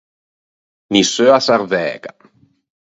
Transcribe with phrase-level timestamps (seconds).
[0.91, 2.11] Nisseua sarvæga.